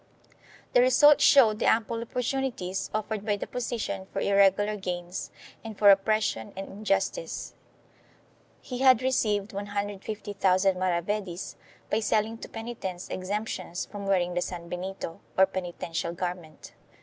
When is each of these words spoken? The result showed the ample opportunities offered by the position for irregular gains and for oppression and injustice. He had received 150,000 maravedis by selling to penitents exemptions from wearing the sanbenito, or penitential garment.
The 0.73 0.81
result 0.81 1.21
showed 1.21 1.59
the 1.59 1.67
ample 1.67 2.01
opportunities 2.01 2.89
offered 2.91 3.23
by 3.23 3.35
the 3.37 3.45
position 3.45 4.07
for 4.11 4.19
irregular 4.19 4.75
gains 4.75 5.29
and 5.63 5.77
for 5.77 5.91
oppression 5.91 6.53
and 6.57 6.67
injustice. 6.69 7.53
He 8.61 8.79
had 8.79 9.03
received 9.03 9.53
150,000 9.53 10.75
maravedis 10.79 11.55
by 11.91 11.99
selling 11.99 12.39
to 12.39 12.49
penitents 12.49 13.09
exemptions 13.09 13.85
from 13.85 14.07
wearing 14.07 14.33
the 14.33 14.41
sanbenito, 14.41 15.19
or 15.37 15.45
penitential 15.45 16.13
garment. 16.13 16.73